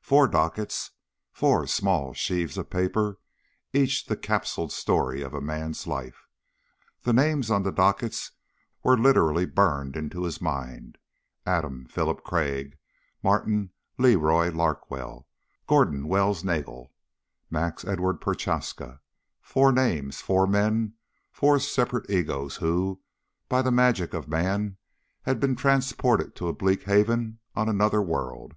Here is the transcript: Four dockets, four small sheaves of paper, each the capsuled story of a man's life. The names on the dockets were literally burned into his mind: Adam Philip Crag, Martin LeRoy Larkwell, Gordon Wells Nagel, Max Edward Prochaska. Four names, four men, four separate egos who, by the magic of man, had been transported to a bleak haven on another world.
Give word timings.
Four 0.00 0.28
dockets, 0.28 0.92
four 1.32 1.66
small 1.66 2.14
sheaves 2.14 2.56
of 2.56 2.70
paper, 2.70 3.18
each 3.72 4.06
the 4.06 4.16
capsuled 4.16 4.70
story 4.70 5.22
of 5.22 5.34
a 5.34 5.40
man's 5.40 5.88
life. 5.88 6.28
The 7.02 7.12
names 7.12 7.50
on 7.50 7.64
the 7.64 7.72
dockets 7.72 8.30
were 8.84 8.96
literally 8.96 9.44
burned 9.44 9.96
into 9.96 10.22
his 10.22 10.40
mind: 10.40 10.98
Adam 11.44 11.86
Philip 11.86 12.22
Crag, 12.22 12.78
Martin 13.24 13.72
LeRoy 13.98 14.52
Larkwell, 14.54 15.26
Gordon 15.66 16.06
Wells 16.06 16.44
Nagel, 16.44 16.92
Max 17.50 17.84
Edward 17.84 18.20
Prochaska. 18.20 19.00
Four 19.40 19.72
names, 19.72 20.20
four 20.20 20.46
men, 20.46 20.94
four 21.32 21.58
separate 21.58 22.08
egos 22.08 22.58
who, 22.58 23.00
by 23.48 23.62
the 23.62 23.72
magic 23.72 24.14
of 24.14 24.28
man, 24.28 24.76
had 25.22 25.40
been 25.40 25.56
transported 25.56 26.36
to 26.36 26.46
a 26.46 26.52
bleak 26.52 26.84
haven 26.84 27.40
on 27.56 27.68
another 27.68 28.00
world. 28.00 28.54